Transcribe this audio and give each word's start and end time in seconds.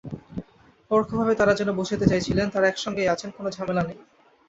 পরোক্ষভাবে 0.91 1.33
তাঁরা 1.35 1.53
যেন 1.55 1.69
বোঝাতে 1.79 2.05
চাইছিলেন, 2.07 2.47
তাঁরা 2.49 2.69
একসঙ্গেই 2.69 3.11
আছেন, 3.13 3.29
কোনো 3.37 3.49
ঝামেলা 3.51 3.83
নেই। 3.83 3.99